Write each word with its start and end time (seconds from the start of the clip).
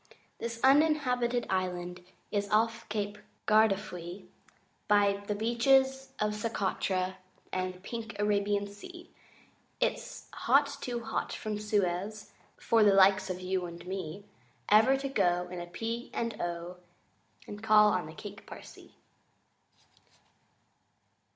THIS 0.39 0.59
Uninhabited 0.63 1.45
Island 1.47 2.03
Is 2.31 2.49
off 2.49 2.89
Cape 2.89 3.19
Gardafui, 3.45 4.25
By 4.87 5.23
the 5.27 5.35
Beaches 5.35 6.13
of 6.17 6.33
Socotra 6.33 7.17
And 7.53 7.75
the 7.75 7.79
Pink 7.81 8.15
Arabian 8.17 8.65
Sea: 8.65 9.11
But 9.79 9.91
it's 9.91 10.25
hot 10.33 10.75
too 10.81 11.03
hot 11.03 11.31
from 11.33 11.59
Suez 11.59 12.31
For 12.57 12.83
the 12.83 12.95
likes 12.95 13.29
of 13.29 13.41
you 13.41 13.67
and 13.67 13.85
me 13.85 14.25
Ever 14.69 14.97
to 14.97 15.07
go 15.07 15.47
In 15.49 15.61
a 15.61 15.67
P. 15.67 16.09
and 16.15 16.41
O. 16.41 16.77
And 17.45 17.61
call 17.61 17.89
on 17.93 18.07
the 18.07 18.13
Cake 18.13 18.47
Parsee! 18.47 18.95